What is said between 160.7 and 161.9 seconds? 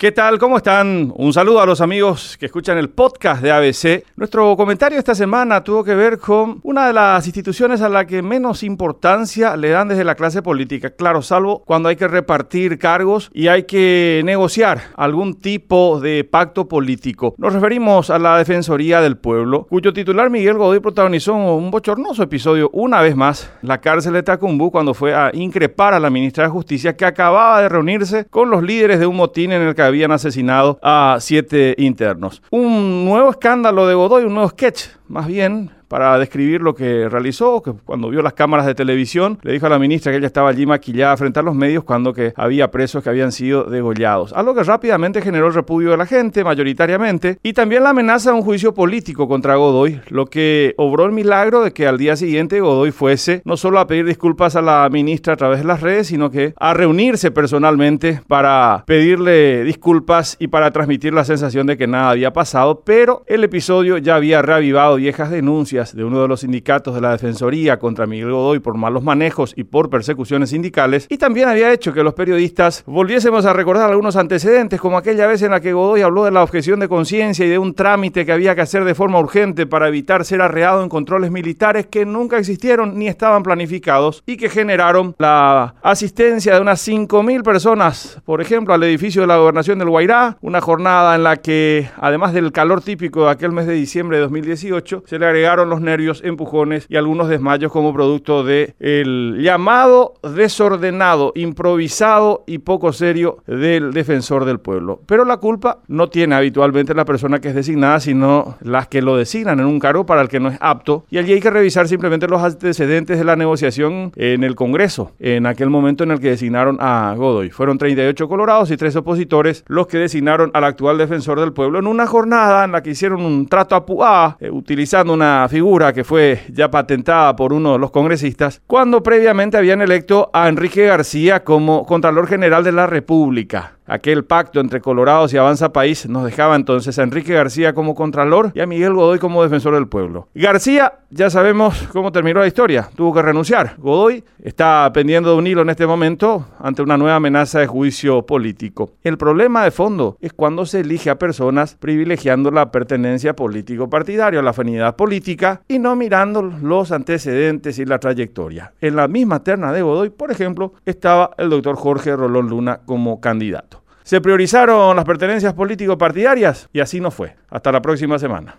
estaba el doctor